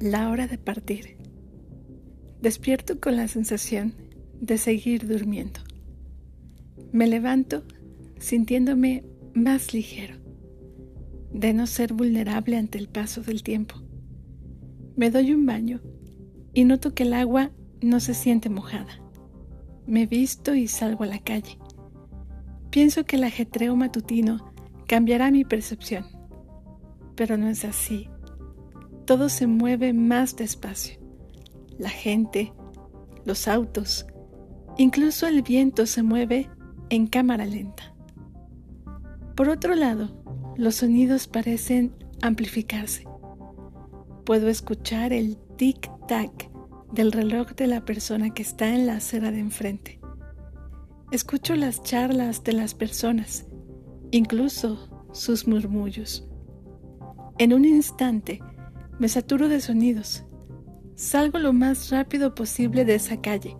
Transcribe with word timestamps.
La 0.00 0.30
hora 0.30 0.46
de 0.46 0.56
partir. 0.56 1.18
Despierto 2.40 2.98
con 3.00 3.16
la 3.16 3.28
sensación 3.28 3.92
de 4.40 4.56
seguir 4.56 5.06
durmiendo. 5.06 5.60
Me 6.90 7.06
levanto 7.06 7.64
sintiéndome 8.18 9.04
más 9.34 9.74
ligero, 9.74 10.14
de 11.34 11.52
no 11.52 11.66
ser 11.66 11.92
vulnerable 11.92 12.56
ante 12.56 12.78
el 12.78 12.88
paso 12.88 13.20
del 13.20 13.42
tiempo. 13.42 13.74
Me 14.96 15.10
doy 15.10 15.34
un 15.34 15.44
baño 15.44 15.82
y 16.54 16.64
noto 16.64 16.94
que 16.94 17.02
el 17.02 17.12
agua 17.12 17.50
no 17.82 18.00
se 18.00 18.14
siente 18.14 18.48
mojada. 18.48 19.02
Me 19.86 20.06
visto 20.06 20.54
y 20.54 20.66
salgo 20.66 21.04
a 21.04 21.08
la 21.08 21.18
calle. 21.18 21.58
Pienso 22.70 23.04
que 23.04 23.16
el 23.16 23.24
ajetreo 23.24 23.76
matutino 23.76 24.50
cambiará 24.88 25.30
mi 25.30 25.44
percepción, 25.44 26.06
pero 27.16 27.36
no 27.36 27.50
es 27.50 27.66
así 27.66 28.08
todo 29.10 29.28
se 29.28 29.48
mueve 29.48 29.92
más 29.92 30.36
despacio. 30.36 31.00
La 31.80 31.88
gente, 31.88 32.52
los 33.24 33.48
autos, 33.48 34.06
incluso 34.78 35.26
el 35.26 35.42
viento 35.42 35.84
se 35.86 36.04
mueve 36.04 36.48
en 36.90 37.08
cámara 37.08 37.44
lenta. 37.44 37.92
Por 39.34 39.48
otro 39.48 39.74
lado, 39.74 40.10
los 40.56 40.76
sonidos 40.76 41.26
parecen 41.26 41.92
amplificarse. 42.22 43.04
Puedo 44.24 44.46
escuchar 44.48 45.12
el 45.12 45.36
tic-tac 45.56 46.48
del 46.92 47.10
reloj 47.10 47.48
de 47.56 47.66
la 47.66 47.84
persona 47.84 48.30
que 48.30 48.42
está 48.42 48.72
en 48.72 48.86
la 48.86 48.98
acera 48.98 49.32
de 49.32 49.40
enfrente. 49.40 50.00
Escucho 51.10 51.56
las 51.56 51.82
charlas 51.82 52.44
de 52.44 52.52
las 52.52 52.74
personas, 52.74 53.48
incluso 54.12 54.88
sus 55.10 55.48
murmullos. 55.48 56.28
En 57.38 57.52
un 57.52 57.64
instante, 57.64 58.40
me 59.00 59.08
saturo 59.08 59.48
de 59.48 59.60
sonidos. 59.60 60.24
Salgo 60.94 61.38
lo 61.38 61.54
más 61.54 61.90
rápido 61.90 62.34
posible 62.34 62.84
de 62.84 62.96
esa 62.96 63.20
calle, 63.22 63.56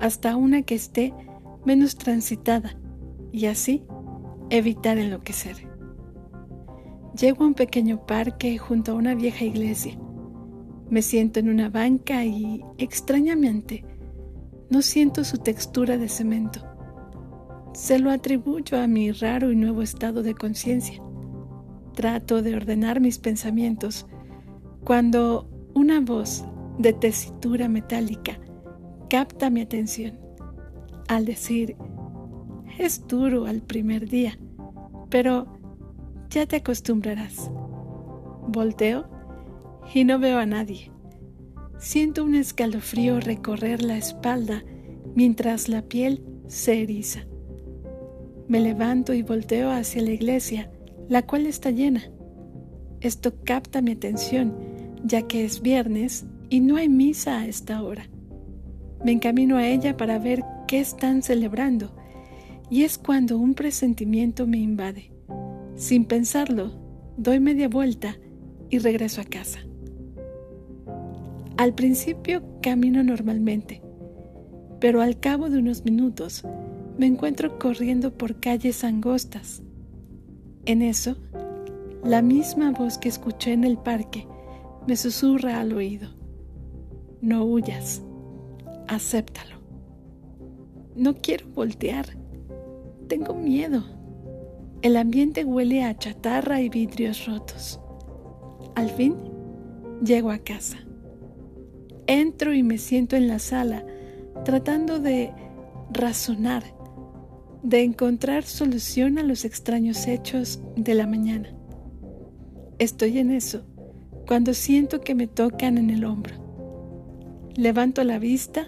hasta 0.00 0.34
una 0.34 0.62
que 0.62 0.74
esté 0.74 1.12
menos 1.66 1.96
transitada, 1.96 2.74
y 3.30 3.46
así 3.46 3.84
evitar 4.48 4.96
enloquecer. 4.96 5.68
Llego 7.18 7.44
a 7.44 7.48
un 7.48 7.54
pequeño 7.54 8.06
parque 8.06 8.56
junto 8.56 8.92
a 8.92 8.94
una 8.94 9.14
vieja 9.14 9.44
iglesia. 9.44 9.98
Me 10.88 11.02
siento 11.02 11.38
en 11.38 11.50
una 11.50 11.68
banca 11.68 12.24
y, 12.24 12.64
extrañamente, 12.78 13.84
no 14.70 14.80
siento 14.80 15.22
su 15.24 15.36
textura 15.36 15.98
de 15.98 16.08
cemento. 16.08 16.60
Se 17.74 17.98
lo 17.98 18.10
atribuyo 18.10 18.80
a 18.80 18.86
mi 18.86 19.12
raro 19.12 19.52
y 19.52 19.56
nuevo 19.56 19.82
estado 19.82 20.22
de 20.22 20.34
conciencia. 20.34 21.02
Trato 21.94 22.40
de 22.40 22.56
ordenar 22.56 23.00
mis 23.00 23.18
pensamientos 23.18 24.06
cuando 24.84 25.48
una 25.74 26.00
voz 26.00 26.44
de 26.78 26.92
tesitura 26.92 27.68
metálica 27.68 28.38
capta 29.08 29.50
mi 29.50 29.60
atención 29.60 30.18
al 31.08 31.24
decir, 31.24 31.76
es 32.78 33.06
duro 33.06 33.46
al 33.46 33.60
primer 33.62 34.08
día, 34.08 34.38
pero 35.10 35.46
ya 36.30 36.46
te 36.46 36.56
acostumbrarás. 36.56 37.50
Volteo 38.48 39.08
y 39.94 40.04
no 40.04 40.18
veo 40.18 40.38
a 40.38 40.46
nadie. 40.46 40.90
Siento 41.78 42.24
un 42.24 42.34
escalofrío 42.34 43.20
recorrer 43.20 43.82
la 43.82 43.96
espalda 43.96 44.64
mientras 45.14 45.68
la 45.68 45.82
piel 45.82 46.24
se 46.46 46.82
eriza. 46.82 47.26
Me 48.48 48.60
levanto 48.60 49.12
y 49.12 49.22
volteo 49.22 49.70
hacia 49.70 50.02
la 50.02 50.10
iglesia, 50.10 50.70
la 51.08 51.22
cual 51.22 51.46
está 51.46 51.70
llena. 51.70 52.02
Esto 53.02 53.34
capta 53.44 53.82
mi 53.82 53.92
atención 53.92 54.72
ya 55.04 55.22
que 55.22 55.44
es 55.44 55.62
viernes 55.62 56.24
y 56.48 56.60
no 56.60 56.76
hay 56.76 56.88
misa 56.88 57.40
a 57.40 57.46
esta 57.46 57.82
hora. 57.82 58.08
Me 59.04 59.12
encamino 59.12 59.56
a 59.56 59.66
ella 59.66 59.96
para 59.96 60.18
ver 60.18 60.44
qué 60.68 60.80
están 60.80 61.22
celebrando 61.22 61.94
y 62.70 62.84
es 62.84 62.98
cuando 62.98 63.36
un 63.36 63.54
presentimiento 63.54 64.46
me 64.46 64.58
invade. 64.58 65.10
Sin 65.74 66.04
pensarlo, 66.04 66.72
doy 67.16 67.40
media 67.40 67.68
vuelta 67.68 68.16
y 68.70 68.78
regreso 68.78 69.20
a 69.20 69.24
casa. 69.24 69.60
Al 71.56 71.74
principio 71.74 72.42
camino 72.62 73.02
normalmente, 73.02 73.82
pero 74.80 75.00
al 75.00 75.18
cabo 75.18 75.50
de 75.50 75.58
unos 75.58 75.84
minutos 75.84 76.44
me 76.96 77.06
encuentro 77.06 77.58
corriendo 77.58 78.16
por 78.16 78.40
calles 78.40 78.84
angostas. 78.84 79.62
En 80.64 80.82
eso, 80.82 81.16
la 82.04 82.20
misma 82.20 82.72
voz 82.72 82.98
que 82.98 83.08
escuché 83.08 83.52
en 83.52 83.64
el 83.64 83.78
parque 83.78 84.26
me 84.86 84.96
susurra 84.96 85.60
al 85.60 85.72
oído. 85.72 86.10
No 87.20 87.44
huyas, 87.44 88.02
acéptalo. 88.88 89.56
No 90.96 91.14
quiero 91.14 91.46
voltear, 91.54 92.06
tengo 93.08 93.34
miedo. 93.34 93.84
El 94.82 94.96
ambiente 94.96 95.44
huele 95.44 95.84
a 95.84 95.96
chatarra 95.96 96.60
y 96.60 96.68
vidrios 96.68 97.26
rotos. 97.26 97.80
Al 98.74 98.90
fin, 98.90 99.14
llego 100.04 100.32
a 100.32 100.38
casa. 100.38 100.78
Entro 102.08 102.52
y 102.52 102.64
me 102.64 102.78
siento 102.78 103.14
en 103.14 103.28
la 103.28 103.38
sala 103.38 103.86
tratando 104.44 104.98
de 104.98 105.32
razonar, 105.92 106.64
de 107.62 107.84
encontrar 107.84 108.42
solución 108.42 109.18
a 109.18 109.22
los 109.22 109.44
extraños 109.44 110.08
hechos 110.08 110.60
de 110.74 110.94
la 110.94 111.06
mañana. 111.06 111.54
Estoy 112.82 113.18
en 113.18 113.30
eso 113.30 113.62
cuando 114.26 114.54
siento 114.54 115.02
que 115.02 115.14
me 115.14 115.28
tocan 115.28 115.78
en 115.78 115.88
el 115.88 116.04
hombro. 116.04 116.34
Levanto 117.54 118.02
la 118.02 118.18
vista 118.18 118.66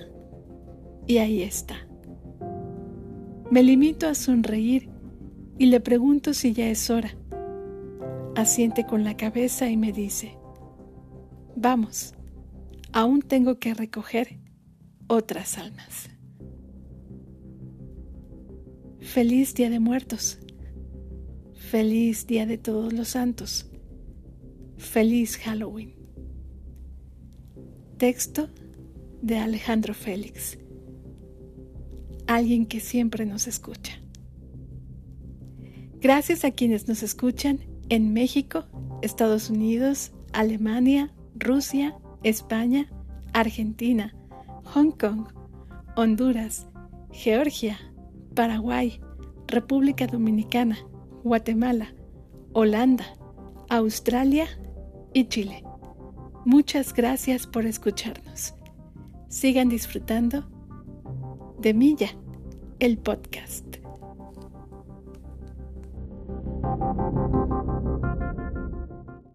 y 1.08 1.18
ahí 1.18 1.42
está. 1.42 1.88
Me 3.50 3.64
limito 3.64 4.06
a 4.06 4.14
sonreír 4.14 4.88
y 5.58 5.66
le 5.66 5.80
pregunto 5.80 6.32
si 6.32 6.52
ya 6.52 6.68
es 6.68 6.90
hora. 6.90 7.10
Asiente 8.36 8.86
con 8.86 9.02
la 9.02 9.16
cabeza 9.16 9.68
y 9.68 9.76
me 9.76 9.90
dice, 9.90 10.38
vamos, 11.56 12.14
aún 12.92 13.20
tengo 13.20 13.58
que 13.58 13.74
recoger 13.74 14.38
otras 15.08 15.58
almas. 15.58 16.08
Feliz 19.00 19.54
Día 19.54 19.70
de 19.70 19.80
Muertos. 19.80 20.38
Feliz 21.52 22.28
Día 22.28 22.46
de 22.46 22.58
Todos 22.58 22.92
los 22.92 23.08
Santos. 23.08 23.72
Feliz 24.94 25.38
Halloween. 25.38 25.92
Texto 27.98 28.48
de 29.22 29.38
Alejandro 29.38 29.92
Félix. 29.92 30.56
Alguien 32.28 32.64
que 32.64 32.78
siempre 32.78 33.26
nos 33.26 33.48
escucha. 33.48 34.00
Gracias 35.98 36.44
a 36.44 36.52
quienes 36.52 36.86
nos 36.86 37.02
escuchan 37.02 37.58
en 37.88 38.12
México, 38.12 38.66
Estados 39.02 39.50
Unidos, 39.50 40.12
Alemania, 40.32 41.12
Rusia, 41.34 41.96
España, 42.22 42.88
Argentina, 43.32 44.14
Hong 44.62 44.92
Kong, 44.92 45.26
Honduras, 45.96 46.68
Georgia, 47.10 47.80
Paraguay, 48.36 49.00
República 49.48 50.06
Dominicana, 50.06 50.78
Guatemala, 51.24 51.92
Holanda, 52.52 53.06
Australia 53.70 54.46
y 55.14 55.28
Chile. 55.28 55.64
Muchas 56.44 56.92
gracias 56.92 57.46
por 57.46 57.64
escucharnos. 57.64 58.54
Sigan 59.28 59.70
disfrutando 59.70 60.44
de 61.58 61.72
Milla, 61.72 62.10
el 62.80 62.98
podcast. 62.98 63.64